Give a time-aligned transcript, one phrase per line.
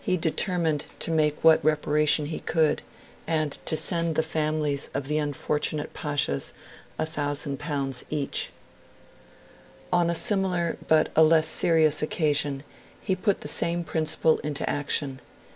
[0.00, 2.82] He determined to make what reparation he could,
[3.28, 6.52] and to send the families of the unfortunate Pashas
[6.98, 8.50] L1,000 each.
[9.92, 12.64] On a similar, but a less serious, occasion,
[13.00, 15.20] he put the same principle into action.